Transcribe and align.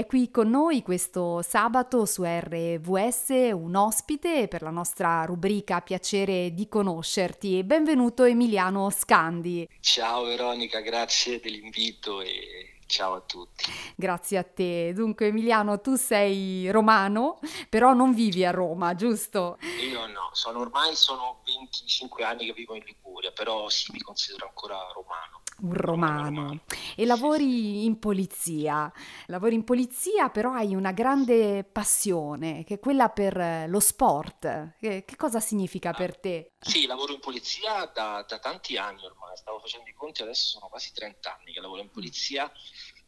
È 0.00 0.06
qui 0.06 0.30
con 0.30 0.48
noi 0.48 0.80
questo 0.80 1.42
sabato 1.42 2.06
su 2.06 2.22
RVS 2.24 3.50
un 3.52 3.74
ospite 3.74 4.48
per 4.48 4.62
la 4.62 4.70
nostra 4.70 5.26
rubrica 5.26 5.82
Piacere 5.82 6.54
di 6.54 6.70
conoscerti. 6.70 7.62
Benvenuto 7.64 8.24
Emiliano 8.24 8.88
Scandi. 8.88 9.68
Ciao 9.80 10.24
Veronica, 10.24 10.80
grazie 10.80 11.38
dell'invito 11.38 12.22
e 12.22 12.78
Ciao 12.90 13.14
a 13.14 13.20
tutti. 13.20 13.70
Grazie 13.94 14.38
a 14.38 14.42
te. 14.42 14.92
Dunque 14.92 15.26
Emiliano, 15.26 15.80
tu 15.80 15.94
sei 15.94 16.68
romano, 16.72 17.38
però 17.68 17.92
non 17.92 18.12
vivi 18.12 18.44
a 18.44 18.50
Roma, 18.50 18.96
giusto? 18.96 19.58
Io 19.88 20.06
no, 20.08 20.30
sono 20.32 20.58
ormai 20.58 20.96
sono 20.96 21.40
25 21.44 22.24
anni 22.24 22.46
che 22.46 22.52
vivo 22.52 22.74
in 22.74 22.82
Liguria, 22.84 23.30
però 23.30 23.68
sì, 23.68 23.92
mi 23.92 24.00
considero 24.00 24.46
ancora 24.46 24.76
romano 24.92 25.39
un 25.62 25.74
romano 25.74 26.60
e 26.96 27.04
lavori 27.04 27.84
in 27.84 27.98
polizia. 27.98 28.92
Lavori 29.26 29.54
in 29.54 29.64
polizia, 29.64 30.28
però 30.28 30.52
hai 30.52 30.74
una 30.74 30.92
grande 30.92 31.64
passione, 31.64 32.64
che 32.64 32.74
è 32.74 32.78
quella 32.78 33.08
per 33.08 33.68
lo 33.68 33.80
sport. 33.80 34.76
Che, 34.78 35.04
che 35.04 35.16
cosa 35.16 35.40
significa 35.40 35.92
per 35.92 36.18
te? 36.18 36.52
Sì, 36.60 36.86
lavoro 36.86 37.12
in 37.12 37.20
polizia 37.20 37.90
da, 37.92 38.24
da, 38.26 38.38
tanti 38.38 38.76
anni 38.76 39.04
ormai, 39.04 39.36
stavo 39.36 39.58
facendo 39.60 39.88
i 39.88 39.94
conti, 39.94 40.22
adesso 40.22 40.58
sono 40.58 40.68
quasi 40.68 40.92
30 40.92 41.36
anni 41.38 41.52
che 41.52 41.60
lavoro 41.60 41.80
in 41.80 41.90
polizia 41.90 42.50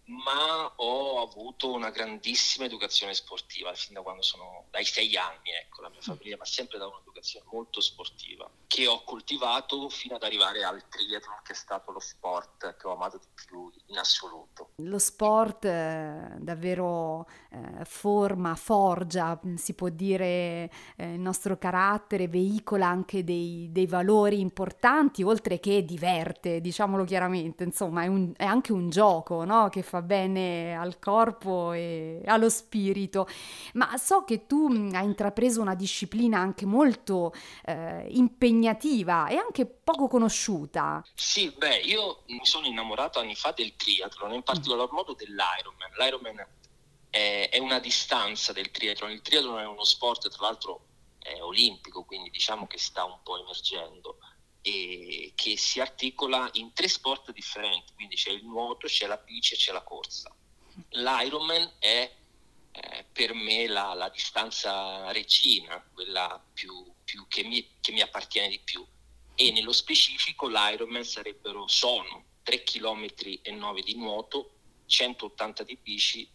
ma 0.07 0.73
ho 0.77 1.23
avuto 1.23 1.73
una 1.73 1.91
grandissima 1.91 2.65
educazione 2.65 3.15
sportiva 3.15 3.73
fin 3.75 3.95
da 3.95 4.03
quando 4.03 4.23
sono 4.23 4.67
dai 4.71 4.85
sei 4.85 5.17
anni, 5.17 5.51
ecco, 5.61 5.83
la 5.83 5.89
mia 5.89 6.01
famiglia 6.01 6.37
mi 6.37 6.43
ha 6.43 6.47
sempre 6.47 6.79
dato 6.79 6.91
un'educazione 6.93 7.47
molto 7.51 7.81
sportiva 7.81 8.51
che 8.67 8.87
ho 8.87 9.05
coltivato 9.05 9.89
fino 9.91 10.17
ad 10.17 10.23
arrivare 10.23 10.65
al 10.65 10.89
triathlon 10.89 11.41
che 11.43 11.53
è 11.53 11.55
stato 11.55 11.93
lo 11.93 12.01
sport 12.01 12.77
che 12.77 12.87
ho 12.87 12.95
amato 12.95 13.19
di 13.19 13.27
più 13.35 13.71
in 13.87 13.99
assoluto. 13.99 14.71
Lo 14.77 14.99
sport 14.99 15.67
eh, 15.67 16.37
davvero 16.39 17.29
eh, 17.51 17.85
forma, 17.85 18.55
forgia, 18.55 19.39
si 19.57 19.75
può 19.75 19.89
dire 19.91 20.71
eh, 20.97 21.13
il 21.13 21.21
nostro 21.21 21.59
carattere, 21.59 22.29
veicola 22.29 22.87
anche 22.87 23.23
dei, 23.25 23.69
dei, 23.71 23.87
valori 23.87 24.41
importanti, 24.41 25.23
oltre 25.23 25.61
che 25.61 25.85
diverte, 25.85 26.61
diciamolo 26.61 27.05
chiaramente, 27.05 27.65
insomma 27.65 28.05
è, 28.05 28.07
un, 28.07 28.33
è 28.37 28.45
anche 28.45 28.73
un 28.73 28.89
gioco 28.89 29.45
no? 29.45 29.69
che 29.69 29.83
fa 29.93 30.01
bene 30.01 30.75
al 30.75 30.99
corpo 30.99 31.73
e 31.73 32.23
allo 32.25 32.49
spirito. 32.49 33.29
Ma 33.75 33.99
so 33.99 34.25
che 34.25 34.47
tu 34.47 34.69
hai 34.95 35.05
intrapreso 35.05 35.61
una 35.61 35.75
disciplina 35.75 36.39
anche 36.39 36.65
molto 36.65 37.35
eh, 37.67 38.07
impegnativa 38.09 39.29
e 39.29 39.37
anche 39.37 39.67
poco 39.67 40.09
conosciuta. 40.09 41.05
Sì, 41.15 41.53
beh, 41.55 41.81
io 41.81 42.23
mi 42.29 42.45
sono 42.45 42.67
innamorato 42.67 43.19
anni 43.19 43.35
fa 43.35 43.53
del 43.53 43.77
triathlon, 43.77 44.33
in 44.33 44.43
particolar 44.43 44.91
modo 44.93 45.13
dell'Ironman. 45.13 45.93
L'Ironman 45.99 46.47
è, 47.11 47.51
è 47.53 47.59
una 47.59 47.79
distanza 47.79 48.55
del 48.55 48.71
triathlon. 48.71 49.11
Il 49.11 49.21
triathlon 49.21 49.59
è 49.59 49.67
uno 49.67 49.85
sport, 49.85 50.31
tra 50.31 50.47
l'altro, 50.47 50.87
olimpico, 51.43 52.05
quindi 52.05 52.31
diciamo 52.31 52.67
che 52.67 52.79
sta 52.79 53.05
un 53.05 53.19
po' 53.23 53.39
emergendo 53.39 54.17
e 54.63 55.33
che 55.35 55.57
si 55.57 55.81
articola 55.81 56.49
in 56.55 56.73
tre 56.73 56.89
sport 56.89 57.33
differenti, 57.33 57.93
quindi 57.95 58.15
c'è 58.15 58.31
il 58.31 58.45
nuoto, 58.45 58.87
c'è 58.87 59.07
la 59.07 59.17
bici 59.17 59.55
e 59.55 59.57
c'è 59.57 59.73
la 59.73 59.83
corsa. 59.83 60.35
L'Ironman 60.91 61.73
è 61.79 62.11
eh, 62.71 63.05
per 63.13 63.35
me 63.35 63.67
la, 63.67 63.93
la, 63.93 64.09
distanza 64.09 65.11
regina, 65.11 65.85
quella 65.93 66.43
più, 66.55 66.91
più 67.05 67.27
che, 67.29 67.43
mi, 67.43 67.77
che, 67.81 67.93
mi, 67.93 68.01
appartiene 68.01 68.49
di 68.49 68.61
più. 68.61 68.87
E 69.35 69.51
nello 69.51 69.73
specifico 69.73 70.49
l'Ironman 70.49 71.05
sarebbero, 71.05 71.67
sono 71.67 72.25
3 72.43 72.63
km 72.63 73.07
e 73.43 73.51
9 73.51 73.83
di 73.83 73.97
nuoto, 73.97 74.55
180 74.87 75.65
di 75.65 75.77
bici 75.77 76.29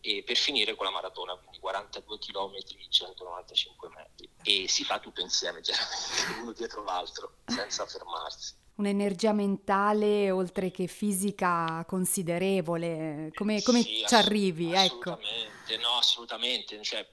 e 0.00 0.22
per 0.24 0.36
finire 0.36 0.74
con 0.74 0.86
la 0.86 0.92
maratona, 0.92 1.34
quindi 1.36 1.58
42 1.58 2.18
km, 2.18 2.54
195 2.88 3.88
metri. 3.94 4.28
E 4.42 4.68
si 4.68 4.84
fa 4.84 4.98
tutto 4.98 5.20
insieme, 5.20 5.60
chiaramente, 5.62 6.40
uno 6.40 6.52
dietro 6.52 6.82
l'altro, 6.82 7.36
senza 7.46 7.86
fermarsi. 7.86 8.58
Un'energia 8.76 9.32
mentale 9.32 10.30
oltre 10.30 10.70
che 10.70 10.86
fisica 10.86 11.84
considerevole, 11.86 13.30
come, 13.34 13.60
come 13.62 13.82
sì, 13.82 14.04
ci 14.06 14.14
arrivi? 14.14 14.72
Ecco. 14.72 15.10
Assolutamente, 15.10 15.74
ecco. 15.74 15.82
no, 15.82 15.96
assolutamente. 15.98 16.82
Cioè, 16.82 17.06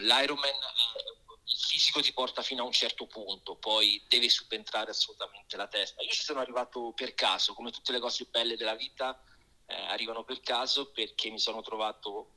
L'Ironman 0.00 0.52
il 1.46 1.58
fisico 1.58 2.00
ti 2.00 2.12
porta 2.12 2.42
fino 2.42 2.62
a 2.62 2.66
un 2.66 2.72
certo 2.72 3.06
punto, 3.06 3.56
poi 3.56 4.02
deve 4.08 4.28
subentrare 4.28 4.90
assolutamente 4.90 5.56
la 5.56 5.68
testa. 5.68 6.02
Io 6.02 6.10
ci 6.10 6.22
sono 6.22 6.40
arrivato 6.40 6.92
per 6.94 7.14
caso, 7.14 7.54
come 7.54 7.70
tutte 7.70 7.92
le 7.92 8.00
cose 8.00 8.26
belle 8.30 8.56
della 8.56 8.74
vita, 8.74 9.22
eh, 9.66 9.74
arrivano 9.74 10.24
per 10.24 10.40
caso 10.40 10.90
perché 10.90 11.30
mi 11.30 11.38
sono 11.38 11.62
trovato 11.62 12.30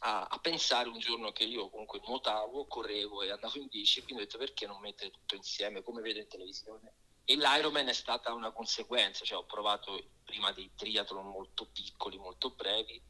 a, 0.00 0.24
a, 0.24 0.38
pensare 0.38 0.88
un 0.88 0.98
giorno 0.98 1.32
che 1.32 1.44
io 1.44 1.68
comunque 1.70 2.00
nuotavo, 2.06 2.66
correvo 2.66 3.22
e 3.22 3.30
andavo 3.30 3.58
in 3.58 3.68
bici 3.68 4.02
quindi 4.02 4.22
ho 4.22 4.26
detto 4.26 4.38
perché 4.38 4.66
non 4.66 4.80
mettere 4.80 5.10
tutto 5.10 5.34
insieme 5.34 5.82
come 5.82 6.02
vedo 6.02 6.18
in 6.18 6.28
televisione. 6.28 6.92
E 7.24 7.36
l'Ironman 7.36 7.86
è 7.86 7.92
stata 7.92 8.32
una 8.32 8.50
conseguenza, 8.50 9.24
cioè 9.24 9.38
ho 9.38 9.44
provato 9.44 10.02
prima 10.24 10.50
dei 10.52 10.72
triathlon 10.74 11.26
molto 11.26 11.66
piccoli, 11.66 12.18
molto 12.18 12.50
brevi, 12.50 13.00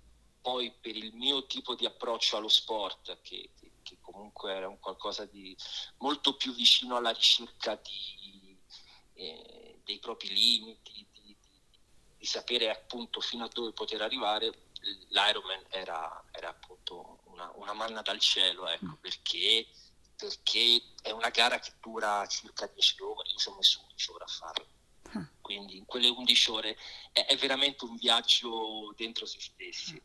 poi 0.43 0.71
per 0.81 0.97
il 0.97 1.15
mio 1.15 1.47
tipo 1.47 1.75
di 1.75 1.87
approccio 1.87 2.37
allo 2.37 2.49
sport, 2.49 3.21
che, 3.23 3.51
che 3.83 3.97
comunque 4.01 4.53
era 4.53 4.69
un 4.69 4.79
qualcosa 4.79 5.25
di 5.25 5.57
molto 5.99 6.37
più 6.37 6.53
vicino 6.53 6.97
alla 6.97 7.11
ricerca 7.11 7.75
di, 7.77 8.59
eh, 9.15 9.81
dei 9.85 9.99
propri 9.99 10.29
limiti, 10.35 11.07
di 12.23 12.29
sapere 12.29 12.71
appunto 12.71 13.21
fino 13.21 13.47
a 13.47 13.51
dove 13.53 13.73
poter 13.73 14.01
arrivare, 14.01 14.53
l'Ironman 15.09 15.65
era, 15.71 16.23
era 16.31 16.51
appunto 16.51 17.19
una, 17.25 17.51
una, 17.57 17.73
manna 17.73 18.01
dal 18.01 18.21
cielo, 18.21 18.69
ecco, 18.69 18.85
mm. 18.85 18.93
perché, 19.01 19.67
perché, 20.17 20.81
è 21.03 21.11
una 21.11 21.31
gara 21.31 21.59
che 21.59 21.73
dura 21.81 22.25
circa 22.29 22.71
10 22.73 23.03
ore, 23.03 23.29
io 23.29 23.53
ho 23.53 23.57
messo 23.57 23.81
11 23.83 24.11
ore 24.13 24.23
a 24.23 24.27
farla. 24.29 24.67
Ah. 25.15 25.29
Quindi 25.41 25.79
in 25.79 25.85
quelle 25.85 26.07
11 26.07 26.51
ore 26.53 26.77
è, 27.11 27.27
è 27.27 27.37
veramente 27.37 27.85
un 27.87 27.97
viaggio 27.97 28.95
dentro 28.97 29.27
se 29.27 29.41
stessi 29.41 30.01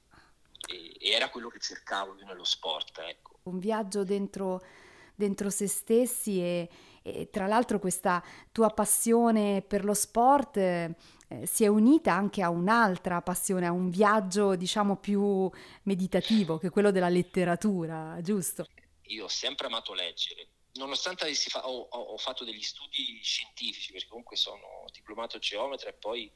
e, 0.65 0.97
e, 0.99 1.11
era 1.11 1.29
quello 1.29 1.49
che 1.49 1.59
cercavo 1.59 2.15
io 2.17 2.25
nello 2.25 2.45
sport. 2.45 2.97
Ecco. 2.97 3.41
Un 3.43 3.59
viaggio 3.59 4.03
dentro, 4.03 4.65
dentro 5.13 5.51
se 5.51 5.67
stessi 5.67 6.41
e, 6.41 6.67
e, 7.03 7.29
tra 7.29 7.45
l'altro 7.45 7.77
questa 7.77 8.23
tua 8.51 8.71
passione 8.71 9.61
per 9.61 9.85
lo 9.85 9.93
sport 9.93 10.95
eh, 11.29 11.45
si 11.45 11.63
è 11.63 11.67
unita 11.67 12.13
anche 12.13 12.41
a 12.41 12.49
un'altra 12.49 13.21
passione, 13.21 13.65
a 13.65 13.71
un 13.71 13.89
viaggio 13.89 14.55
diciamo 14.55 14.97
più 14.97 15.49
meditativo 15.83 16.57
che 16.57 16.69
quello 16.69 16.91
della 16.91 17.09
letteratura, 17.09 18.17
giusto? 18.21 18.65
Io 19.07 19.25
ho 19.25 19.29
sempre 19.29 19.67
amato 19.67 19.93
leggere, 19.93 20.47
nonostante 20.73 21.33
fa- 21.33 21.67
ho, 21.67 21.87
ho, 21.89 22.17
fatto 22.17 22.43
degli 22.43 22.61
studi 22.61 23.19
scientifici, 23.21 23.91
perché 23.91 24.07
comunque 24.07 24.37
sono 24.37 24.85
diplomato 24.91 25.37
geometra 25.39 25.89
e 25.89 25.93
poi 25.93 26.31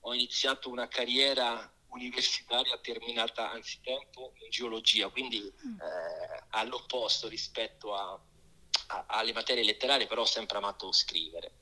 ho 0.00 0.14
iniziato 0.14 0.70
una 0.70 0.88
carriera 0.88 1.70
universitaria 1.88 2.76
terminata 2.78 3.50
anzitempo 3.50 4.32
in 4.42 4.50
geologia, 4.50 5.08
quindi 5.08 5.40
mm. 5.40 5.80
eh, 5.80 6.44
all'opposto 6.50 7.28
rispetto 7.28 7.94
a, 7.94 8.18
a, 8.88 9.04
alle 9.06 9.32
materie 9.32 9.64
letterarie, 9.64 10.06
però 10.06 10.22
ho 10.22 10.26
sempre 10.26 10.58
amato 10.58 10.90
scrivere. 10.92 11.52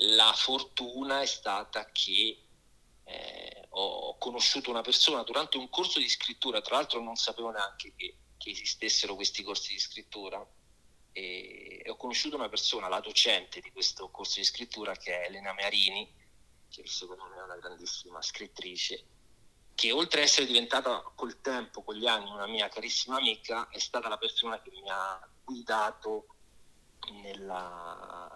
La 0.00 0.32
fortuna 0.34 1.22
è 1.22 1.26
stata 1.26 1.90
che 1.90 2.42
eh, 3.04 3.66
ho 3.70 4.16
conosciuto 4.18 4.70
una 4.70 4.82
persona 4.82 5.22
durante 5.22 5.56
un 5.56 5.68
corso 5.70 5.98
di 5.98 6.08
scrittura, 6.08 6.60
tra 6.60 6.76
l'altro 6.76 7.00
non 7.00 7.16
sapevo 7.16 7.50
neanche 7.50 7.94
che, 7.96 8.16
che 8.36 8.50
esistessero 8.50 9.14
questi 9.14 9.42
corsi 9.42 9.72
di 9.72 9.78
scrittura, 9.78 10.44
e, 11.12 11.82
e 11.84 11.90
ho 11.90 11.96
conosciuto 11.96 12.36
una 12.36 12.48
persona, 12.48 12.88
la 12.88 13.00
docente 13.00 13.60
di 13.60 13.72
questo 13.72 14.10
corso 14.10 14.38
di 14.38 14.44
scrittura, 14.44 14.94
che 14.96 15.22
è 15.22 15.26
Elena 15.28 15.54
Marini, 15.54 16.12
che 16.68 16.86
secondo 16.86 17.24
me 17.24 17.38
è 17.38 17.42
una 17.42 17.56
grandissima 17.56 18.20
scrittrice, 18.20 19.04
che 19.74 19.92
oltre 19.92 20.20
ad 20.20 20.26
essere 20.26 20.46
diventata 20.46 21.00
col 21.14 21.40
tempo, 21.40 21.82
con 21.82 21.94
gli 21.94 22.06
anni, 22.06 22.30
una 22.30 22.46
mia 22.46 22.68
carissima 22.68 23.16
amica, 23.16 23.68
è 23.68 23.78
stata 23.78 24.08
la 24.08 24.18
persona 24.18 24.60
che 24.60 24.70
mi 24.70 24.88
ha 24.88 25.26
guidato 25.44 26.26
nella, 27.22 28.35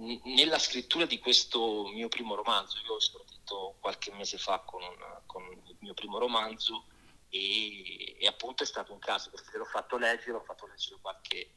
nella 0.00 0.58
scrittura 0.58 1.04
di 1.04 1.18
questo 1.18 1.88
mio 1.88 2.08
primo 2.08 2.34
romanzo. 2.34 2.78
Io 2.78 2.94
ho 2.94 2.96
esordito 2.96 3.76
qualche 3.80 4.12
mese 4.12 4.38
fa 4.38 4.60
con, 4.60 4.82
una, 4.82 5.22
con, 5.26 5.42
il 5.42 5.76
mio 5.80 5.94
primo 5.94 6.18
romanzo 6.18 6.86
e, 7.28 8.16
e, 8.18 8.26
appunto 8.26 8.62
è 8.62 8.66
stato 8.66 8.92
un 8.92 8.98
caso 8.98 9.30
perché 9.30 9.56
l'ho 9.58 9.64
fatto 9.64 9.98
leggere, 9.98 10.32
ho 10.32 10.42
fatto 10.42 10.66
leggere 10.66 10.98
qualche, 11.00 11.54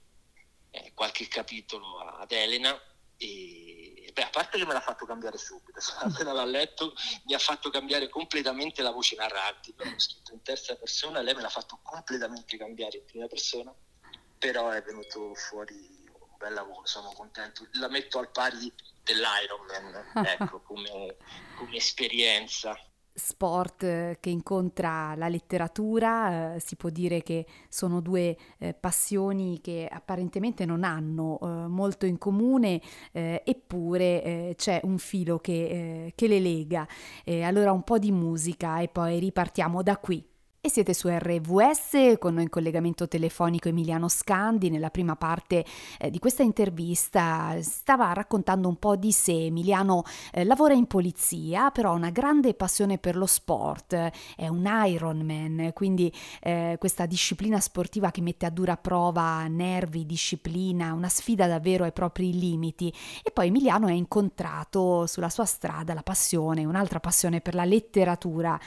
eh, 0.71 0.91
qualche 0.93 1.27
capitolo 1.27 1.99
ad 1.99 2.31
Elena 2.31 2.79
e 3.17 4.11
beh, 4.11 4.23
a 4.23 4.29
parte 4.29 4.57
che 4.57 4.65
me 4.65 4.73
l'ha 4.73 4.81
fatto 4.81 5.05
cambiare 5.05 5.37
subito, 5.37 5.79
appena 5.99 6.33
l'ha 6.33 6.45
letto 6.45 6.93
mi 7.25 7.33
ha 7.33 7.39
fatto 7.39 7.69
cambiare 7.69 8.09
completamente 8.09 8.81
la 8.81 8.91
voce 8.91 9.15
narrante, 9.15 9.73
l'ho 9.75 9.99
scritto 9.99 10.33
in 10.33 10.41
terza 10.41 10.75
persona, 10.75 11.21
lei 11.21 11.33
me 11.33 11.41
l'ha 11.41 11.49
fatto 11.49 11.79
completamente 11.81 12.57
cambiare 12.57 12.97
in 12.97 13.05
prima 13.05 13.27
persona, 13.27 13.73
però 14.37 14.69
è 14.69 14.81
venuto 14.81 15.33
fuori 15.35 15.92
bel 16.43 16.53
lavoro, 16.53 16.81
sono 16.83 17.11
contento, 17.15 17.65
la 17.79 17.87
metto 17.87 18.19
al 18.19 18.29
pari 18.29 18.71
dell'Ironman, 19.01 20.11
ecco, 20.27 20.59
come, 20.61 21.15
come 21.55 21.75
esperienza. 21.75 22.77
sport 23.15 24.19
che 24.19 24.29
incontra 24.29 25.13
la 25.15 25.29
letteratura, 25.29 26.55
eh, 26.55 26.59
si 26.59 26.75
può 26.75 26.89
dire 26.89 27.21
che 27.21 27.45
sono 27.69 28.01
due 28.01 28.35
eh, 28.57 28.73
passioni 28.73 29.61
che 29.61 29.87
apparentemente 29.89 30.65
non 30.65 30.83
hanno 30.83 31.39
eh, 31.41 31.45
molto 31.67 32.05
in 32.05 32.17
comune, 32.17 32.81
eh, 33.11 33.41
eppure 33.45 34.23
eh, 34.23 34.53
c'è 34.57 34.81
un 34.83 34.97
filo 34.97 35.39
che, 35.39 36.05
eh, 36.07 36.11
che 36.15 36.27
le 36.27 36.39
lega. 36.39 36.87
allora 37.43 37.71
un 37.71 37.83
po' 37.83 37.99
di 37.99 38.11
musica 38.11 38.79
e 38.79 38.89
poi 38.89 39.19
ripartiamo 39.19 39.81
da 39.83 39.97
qui. 39.97 40.32
E 40.65 40.69
siete 40.69 40.93
su 40.93 41.09
RVS 41.09 42.13
con 42.19 42.35
noi 42.35 42.43
in 42.43 42.49
collegamento 42.49 43.09
telefonico 43.09 43.67
Emiliano 43.67 44.07
Scandi. 44.07 44.69
Nella 44.69 44.91
prima 44.91 45.17
parte 45.17 45.65
eh, 45.99 46.09
di 46.09 46.19
questa 46.19 46.41
intervista 46.41 47.57
stava 47.59 48.13
raccontando 48.13 48.69
un 48.69 48.77
po' 48.77 48.95
di 48.95 49.11
sé. 49.11 49.47
Emiliano 49.47 50.03
eh, 50.31 50.45
lavora 50.45 50.73
in 50.73 50.87
polizia, 50.87 51.69
però 51.69 51.89
ha 51.89 51.95
una 51.95 52.11
grande 52.11 52.53
passione 52.53 52.97
per 52.97 53.17
lo 53.17 53.25
sport. 53.25 53.93
È 54.37 54.47
un 54.47 54.65
Ironman, 54.87 55.71
quindi 55.73 56.09
eh, 56.41 56.77
questa 56.79 57.07
disciplina 57.07 57.59
sportiva 57.59 58.09
che 58.11 58.21
mette 58.21 58.45
a 58.45 58.49
dura 58.49 58.77
prova 58.77 59.45
nervi, 59.47 60.05
disciplina, 60.05 60.93
una 60.93 61.09
sfida 61.09 61.45
davvero 61.45 61.83
ai 61.83 61.91
propri 61.91 62.39
limiti. 62.39 62.87
E 63.21 63.31
poi 63.31 63.47
Emiliano 63.47 63.87
ha 63.87 63.91
incontrato 63.91 65.07
sulla 65.07 65.29
sua 65.29 65.43
strada 65.43 65.93
la 65.93 66.03
passione, 66.03 66.63
un'altra 66.63 67.01
passione 67.01 67.41
per 67.41 67.53
la 67.53 67.65
letteratura. 67.65 68.57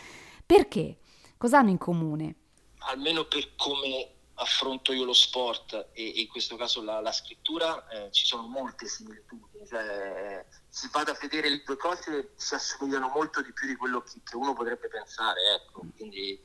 Perché? 0.44 0.98
Cosa 1.36 1.58
hanno 1.58 1.70
in 1.70 1.78
comune? 1.78 2.34
Almeno 2.78 3.24
per 3.24 3.54
come 3.56 4.10
affronto 4.38 4.92
io 4.92 5.04
lo 5.04 5.12
sport 5.12 5.88
e, 5.92 6.02
in 6.02 6.28
questo 6.28 6.56
caso 6.56 6.82
la, 6.82 7.00
la 7.00 7.12
scrittura, 7.12 7.88
eh, 7.88 8.10
ci 8.10 8.24
sono 8.24 8.46
molte 8.46 8.86
similitudini. 8.86 9.66
Cioè, 9.66 10.44
si 10.68 10.88
vada 10.92 11.12
a 11.12 11.18
vedere 11.20 11.48
le 11.48 11.62
due 11.64 11.76
cose, 11.76 12.32
si 12.36 12.54
assomigliano 12.54 13.08
molto 13.08 13.42
di 13.42 13.52
più 13.52 13.66
di 13.66 13.76
quello 13.76 14.02
che, 14.02 14.20
che 14.24 14.36
uno 14.36 14.54
potrebbe 14.54 14.88
pensare. 14.88 15.40
Ecco. 15.54 15.84
Quindi 15.96 16.40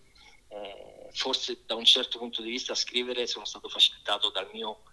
eh, 0.47 1.09
forse 1.13 1.63
da 1.65 1.75
un 1.75 1.85
certo 1.85 2.17
punto 2.17 2.41
di 2.41 2.49
vista 2.49 2.75
scrivere 2.75 3.27
sono 3.27 3.45
stato 3.45 3.69
facilitato 3.69 4.29
dal 4.29 4.49
mio 4.51 4.83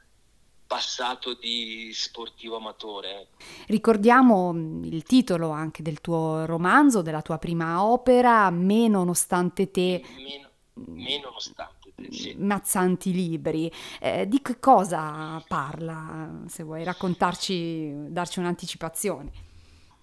passato 0.69 1.35
di 1.35 1.91
sportivo 1.93 2.57
amatore. 2.57 3.31
Ricordiamo 3.67 4.53
mm, 4.53 4.85
il 4.85 5.03
titolo 5.03 5.51
anche 5.51 5.83
del 5.83 6.01
tuo 6.01 6.45
romanzo, 6.45 7.03
della 7.03 7.23
tua 7.23 7.39
prima 7.39 7.83
opera, 7.83 8.51
Me 8.51 8.87
nonostante 8.87 9.73
te. 9.73 10.05
Meno, 10.15 10.51
me 10.75 11.21
nonostante 11.21 11.93
te, 11.97 12.13
sì. 12.13 12.35
Mazzanti 12.35 13.13
libri. 13.13 13.73
Eh, 13.99 14.29
di 14.29 14.41
che 14.43 14.61
cosa 14.61 15.43
parla, 15.49 16.43
se 16.47 16.63
vuoi 16.63 16.85
raccontarci, 16.85 18.13
darci 18.13 18.39
un'anticipazione? 18.39 19.33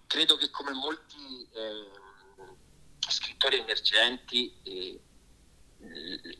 Credo 0.07 0.35
che 0.35 0.49
come 0.49 0.71
molti 0.73 1.47
eh, 1.53 1.91
scrittori 3.07 3.59
emergenti 3.59 4.51
eh, 4.63 4.99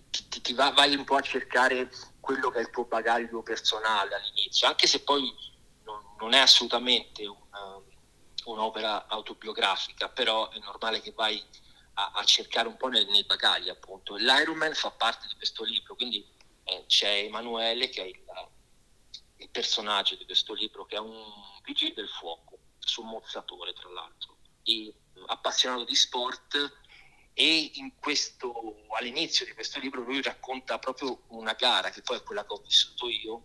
ti, 0.09 0.41
ti 0.41 0.53
va, 0.53 0.71
vai 0.71 0.95
un 0.95 1.03
po' 1.03 1.15
a 1.15 1.21
cercare 1.21 1.91
quello 2.25 2.49
che 2.49 2.57
è 2.57 2.61
il 2.61 2.71
tuo 2.71 2.85
bagaglio 2.85 3.43
personale 3.43 4.15
all'inizio, 4.15 4.67
anche 4.67 4.87
se 4.87 5.03
poi 5.03 5.31
non, 5.83 6.15
non 6.17 6.33
è 6.33 6.39
assolutamente 6.39 7.23
una, 7.27 7.79
un'opera 8.45 9.05
autobiografica, 9.05 10.09
però 10.09 10.49
è 10.49 10.57
normale 10.57 11.01
che 11.01 11.11
vai 11.11 11.39
a, 11.93 12.13
a 12.15 12.23
cercare 12.23 12.67
un 12.67 12.77
po' 12.77 12.87
nei, 12.87 13.05
nei, 13.05 13.25
bagagli 13.25 13.69
appunto. 13.69 14.15
L'Ironman 14.15 14.73
fa 14.73 14.89
parte 14.89 15.27
di 15.27 15.35
questo 15.35 15.63
libro, 15.63 15.93
quindi 15.93 16.27
eh, 16.63 16.85
c'è 16.87 17.11
Emanuele 17.11 17.89
che 17.89 18.01
è 18.01 18.07
il, 18.07 18.19
il, 19.37 19.49
personaggio 19.51 20.15
di 20.15 20.25
questo 20.25 20.55
libro, 20.55 20.85
che 20.85 20.95
è 20.95 20.99
un 20.99 21.31
vigile 21.63 21.93
del 21.93 22.09
fuoco, 22.09 22.57
sommozzatore 22.79 23.73
tra 23.73 23.89
l'altro, 23.89 24.37
e 24.63 24.91
appassionato 25.27 25.83
di 25.83 25.95
sport 25.95 26.73
e 27.37 27.69
questo, 27.99 28.77
all'inizio 28.97 29.45
di 29.45 29.51
questo 29.51 29.77
libro 29.79 30.01
lui 30.01 30.21
racconta 30.21 30.79
proprio 30.79 31.23
una 31.27 31.51
gara 31.51 31.89
che 31.89 32.01
poi 32.01 32.15
è 32.15 32.23
quella 32.23 32.45
che 32.45 32.53
ho 32.53 32.61
vissuto 32.61 33.09
io 33.09 33.43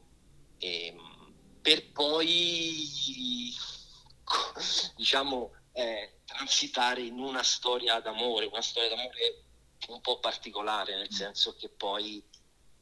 ehm, 0.58 1.58
per 1.60 1.90
poi 1.90 3.52
diciamo 4.94 5.50
eh, 5.72 6.20
transitare 6.24 7.00
in 7.00 7.18
una 7.18 7.42
storia 7.42 7.98
d'amore 7.98 8.46
una 8.46 8.62
storia 8.62 8.90
d'amore 8.90 9.44
un 9.88 10.00
po' 10.00 10.20
particolare 10.20 10.94
nel 10.94 11.10
senso 11.10 11.56
che 11.56 11.68
poi 11.68 12.24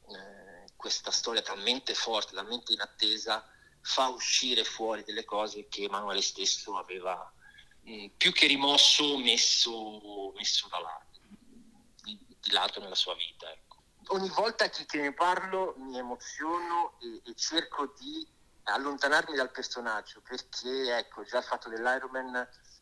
eh, 0.09 0.71
questa 0.75 1.09
storia 1.09 1.41
talmente 1.41 1.95
forte 1.95 2.35
talmente 2.35 2.71
inattesa 2.71 3.43
fa 3.81 4.09
uscire 4.09 4.63
fuori 4.63 5.03
delle 5.03 5.25
cose 5.25 5.67
che 5.69 5.85
Emanuele 5.85 6.21
stesso 6.21 6.77
aveva 6.77 7.33
Mm, 7.89 8.05
più 8.17 8.31
che 8.31 8.45
rimosso, 8.45 9.17
messo, 9.17 10.31
messo 10.35 10.67
da 10.67 10.79
lato, 10.79 11.19
di, 12.03 12.19
lato 12.51 12.79
nella 12.79 12.93
sua 12.93 13.15
vita. 13.15 13.51
Ecco. 13.51 13.77
Ogni 14.09 14.29
volta 14.29 14.69
che, 14.69 14.85
che, 14.85 14.99
ne 14.99 15.13
parlo 15.13 15.73
mi 15.77 15.97
emoziono 15.97 16.99
e, 17.01 17.31
e, 17.31 17.35
cerco 17.35 17.93
di 17.97 18.27
allontanarmi 18.63 19.35
dal 19.35 19.49
personaggio 19.49 20.21
perché 20.21 20.97
ecco, 20.97 21.23
già 21.23 21.39
il 21.39 21.43
fatto 21.43 21.69
dell'Ironman 21.69 22.35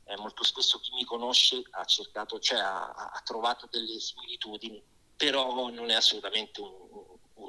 eh, 0.04 0.18
molto 0.18 0.44
spesso 0.44 0.80
chi 0.80 0.92
mi 0.94 1.06
conosce 1.06 1.64
ha 1.72 1.86
cercato, 1.86 2.40
cioè 2.40 2.60
ha, 2.60 2.92
ha 2.92 3.22
trovato 3.24 3.68
delle 3.72 4.00
similitudini, 4.02 4.84
però 5.16 5.70
non 5.70 5.90
è 5.90 5.94
assolutamente 5.96 6.60
un 6.60 6.87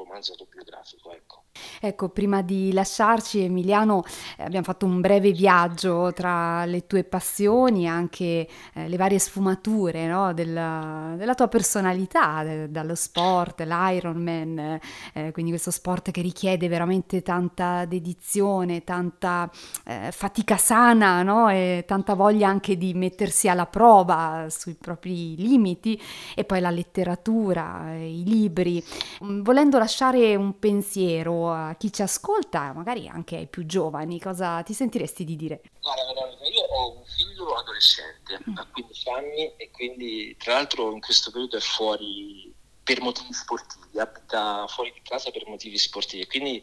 romanzo 0.08 0.32
autobiografico. 0.32 1.12
Ecco. 1.12 1.42
ecco, 1.80 2.08
prima 2.08 2.42
di 2.42 2.72
lasciarci 2.72 3.40
Emiliano 3.40 4.04
eh, 4.36 4.44
abbiamo 4.44 4.64
fatto 4.64 4.86
un 4.86 5.00
breve 5.00 5.32
viaggio 5.32 6.12
tra 6.12 6.64
le 6.64 6.86
tue 6.86 7.04
passioni, 7.04 7.86
anche 7.86 8.48
eh, 8.74 8.88
le 8.88 8.96
varie 8.96 9.18
sfumature 9.18 10.06
no, 10.06 10.32
della, 10.32 11.14
della, 11.16 11.34
tua 11.34 11.48
personalità, 11.48 12.42
de, 12.42 12.70
dallo 12.70 12.94
sport, 12.94 13.60
l'Ironman, 13.60 14.80
eh, 15.12 15.30
quindi 15.32 15.50
questo 15.50 15.70
sport 15.70 16.10
che 16.10 16.22
richiede 16.22 16.68
veramente 16.68 17.22
tanta 17.22 17.84
dedizione, 17.84 18.84
tanta 18.84 19.50
eh, 19.84 20.10
fatica 20.10 20.56
sana 20.56 21.22
no, 21.22 21.50
e 21.50 21.84
tanta 21.86 22.14
voglia 22.14 22.48
anche 22.48 22.76
di 22.76 22.94
mettersi 22.94 23.48
alla 23.48 23.66
prova 23.66 24.46
sui 24.48 24.74
propri 24.74 25.36
limiti 25.36 26.00
e 26.34 26.44
poi 26.44 26.60
la 26.60 26.70
letteratura, 26.70 27.94
i 27.94 28.22
libri. 28.24 28.82
Volendo 29.20 29.78
lasciare 29.78 29.97
un 30.06 30.58
pensiero 30.58 31.52
a 31.52 31.74
chi 31.76 31.92
ci 31.92 32.02
ascolta, 32.02 32.72
magari 32.72 33.08
anche 33.08 33.36
ai 33.36 33.46
più 33.46 33.66
giovani, 33.66 34.20
cosa 34.20 34.62
ti 34.62 34.72
sentiresti 34.72 35.24
di 35.24 35.36
dire? 35.36 35.62
Guarda, 35.80 36.04
Veronica, 36.12 36.44
io 36.44 36.62
ho 36.62 36.98
un 36.98 37.04
figlio 37.04 37.54
adolescente, 37.54 38.38
mm. 38.48 38.56
ha 38.56 38.66
15 38.72 39.10
anni 39.10 39.56
e 39.56 39.70
quindi 39.70 40.36
tra 40.38 40.54
l'altro 40.54 40.92
in 40.92 41.00
questo 41.00 41.30
periodo 41.30 41.56
è 41.56 41.60
fuori 41.60 42.54
per 42.82 43.00
motivi 43.02 43.32
sportivi, 43.32 43.98
abita 43.98 44.66
fuori 44.68 44.92
di 44.92 45.02
casa 45.02 45.30
per 45.30 45.46
motivi 45.46 45.76
sportivi, 45.76 46.26
quindi 46.26 46.62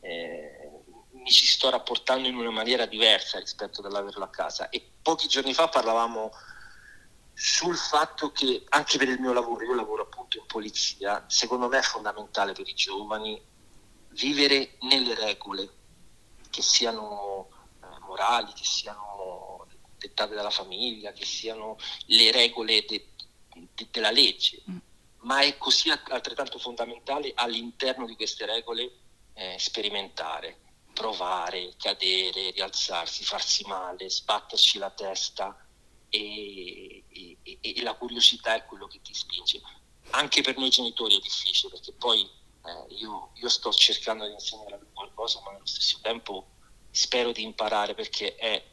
eh, 0.00 0.70
mi 1.12 1.30
ci 1.30 1.46
sto 1.46 1.70
rapportando 1.70 2.28
in 2.28 2.36
una 2.36 2.50
maniera 2.50 2.84
diversa 2.84 3.38
rispetto 3.38 3.80
dall'averlo 3.80 4.24
a 4.24 4.28
casa 4.28 4.68
e 4.68 4.82
pochi 5.00 5.26
giorni 5.26 5.54
fa 5.54 5.68
parlavamo 5.68 6.30
sul 7.34 7.76
fatto 7.76 8.30
che 8.30 8.64
anche 8.68 8.96
per 8.96 9.08
il 9.08 9.20
mio 9.20 9.32
lavoro, 9.32 9.64
io 9.64 9.74
lavoro 9.74 10.04
appunto 10.04 10.38
in 10.38 10.46
polizia, 10.46 11.24
secondo 11.26 11.68
me 11.68 11.78
è 11.78 11.82
fondamentale 11.82 12.52
per 12.52 12.68
i 12.68 12.74
giovani 12.74 13.40
vivere 14.10 14.76
nelle 14.82 15.14
regole, 15.14 15.68
che 16.48 16.62
siano 16.62 17.48
eh, 17.82 17.98
morali, 18.00 18.52
che 18.52 18.64
siano 18.64 19.66
dettate 19.98 20.34
dalla 20.34 20.50
famiglia, 20.50 21.12
che 21.12 21.24
siano 21.24 21.76
le 22.06 22.30
regole 22.30 22.84
de, 22.84 23.08
de, 23.74 23.88
della 23.90 24.12
legge, 24.12 24.62
mm. 24.70 24.76
ma 25.22 25.40
è 25.40 25.58
così 25.58 25.90
altrettanto 25.90 26.58
fondamentale 26.58 27.32
all'interno 27.34 28.06
di 28.06 28.14
queste 28.14 28.46
regole 28.46 28.92
eh, 29.32 29.56
sperimentare, 29.58 30.60
provare, 30.92 31.74
cadere, 31.76 32.52
rialzarsi, 32.52 33.24
farsi 33.24 33.64
male, 33.66 34.08
sbatterci 34.08 34.78
la 34.78 34.90
testa 34.90 35.63
e, 36.14 37.04
e, 37.42 37.58
e, 37.60 37.82
la 37.82 37.94
curiosità 37.94 38.54
è 38.54 38.64
quello 38.64 38.86
che 38.86 39.00
ti 39.02 39.12
spinge. 39.12 39.60
Anche 40.10 40.42
per 40.42 40.56
noi 40.56 40.70
genitori 40.70 41.16
è 41.16 41.20
difficile 41.20 41.72
perché 41.72 41.92
poi 41.92 42.20
eh, 42.22 42.94
io, 42.94 43.30
io, 43.34 43.48
sto 43.48 43.72
cercando 43.72 44.24
di 44.24 44.32
insegnare 44.32 44.80
qualcosa, 44.92 45.40
ma 45.40 45.50
allo 45.50 45.66
stesso 45.66 45.98
tempo 46.00 46.46
spero 46.90 47.32
di 47.32 47.42
imparare 47.42 47.94
perché 47.94 48.36
è, 48.36 48.64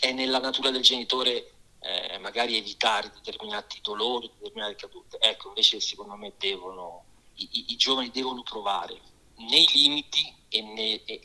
è 0.00 0.12
nella 0.12 0.38
natura 0.38 0.70
del 0.70 0.80
genitore 0.80 1.52
eh, 1.80 2.16
magari 2.18 2.56
evitare 2.56 3.12
determinati 3.12 3.80
dolori, 3.82 4.30
determinate 4.38 4.76
cadute. 4.76 5.18
Ecco, 5.18 5.48
invece 5.48 5.80
secondo 5.80 6.14
me 6.14 6.32
devono, 6.38 7.04
i, 7.34 7.48
i, 7.52 7.64
i 7.72 7.76
giovani 7.76 8.10
devono 8.10 8.42
provare 8.42 8.98
nei 9.36 9.68
limiti 9.74 10.34
e, 10.48 10.62
ne, 10.62 11.04
e, 11.04 11.20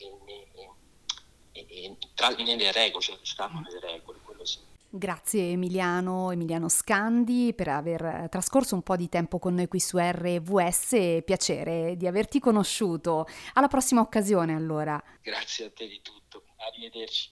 e, 1.53 1.96
tra, 2.13 2.29
nelle 2.29 2.74
regole, 2.74 3.03
cioè 3.03 3.17
stanno 3.22 3.62
nelle 3.62 3.79
regole, 3.79 4.19
quello 4.22 4.43
sì. 4.43 4.60
Grazie 4.91 5.51
Emiliano, 5.51 6.31
Emiliano 6.31 6.67
Scandi 6.67 7.53
per 7.53 7.67
aver 7.67 8.27
trascorso 8.27 8.74
un 8.74 8.81
po' 8.81 8.96
di 8.96 9.08
tempo 9.08 9.38
con 9.38 9.53
noi 9.53 9.67
qui 9.67 9.79
su 9.79 10.00
RVS, 10.00 11.22
piacere 11.24 11.96
di 11.96 12.08
averti 12.08 12.39
conosciuto. 12.39 13.27
Alla 13.53 13.67
prossima 13.67 14.01
occasione 14.01 14.55
allora. 14.55 15.00
Grazie 15.22 15.65
a 15.65 15.69
te 15.69 15.88
di 15.88 16.01
tutto, 16.01 16.46
arrivederci. 16.58 17.27